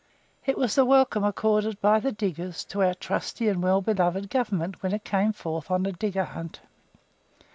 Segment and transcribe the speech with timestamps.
[0.47, 4.81] It was the welcome accorded by the diggers to our "trusty and well beloved" Government
[4.81, 6.59] when it came forth on a digger hunt.